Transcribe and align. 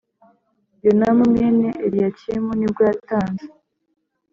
Yonamu 0.85 1.23
mwene 1.31 1.67
Eliyakimu 1.85 2.51
nibwo 2.55 2.81
yatanze 2.89 3.45